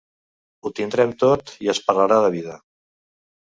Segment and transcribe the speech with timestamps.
[0.61, 2.59] Ho tindrem tot i es parlarà de vida.